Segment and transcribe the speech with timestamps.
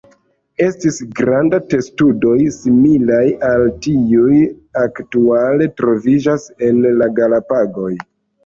[0.67, 4.41] Estis granda testudoj, similaj al tiuj
[4.87, 7.97] aktuale troviĝas en la Galapagoj.